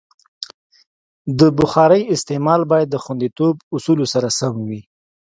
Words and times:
د 1.39 1.41
بخارۍ 1.57 2.01
استعمال 2.15 2.61
باید 2.71 2.87
د 2.91 2.95
خوندیتوب 3.03 3.53
اصولو 3.75 4.05
سره 4.13 4.27
سم 4.39 4.53
وي. 4.67 4.81